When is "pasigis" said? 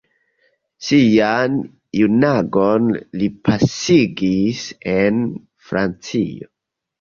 3.51-4.65